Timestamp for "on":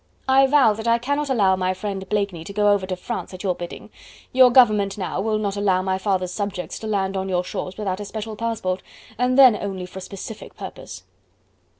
7.15-7.29